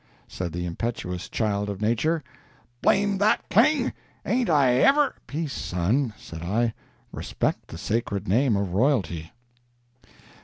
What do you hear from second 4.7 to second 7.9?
ever—" "Peace, son!" said I; "respect the